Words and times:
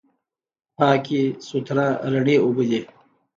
پاکې، 0.77 1.21
سوتره، 1.47 1.87
رڼې 2.13 2.35
اوبه 2.43 2.63
دي. 2.69 2.81